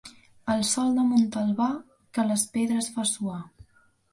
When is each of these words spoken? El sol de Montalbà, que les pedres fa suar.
El 0.53 0.63
sol 0.69 0.95
de 0.99 1.03
Montalbà, 1.09 1.67
que 2.19 2.25
les 2.31 2.47
pedres 2.57 2.89
fa 2.97 3.07
suar. 3.13 3.41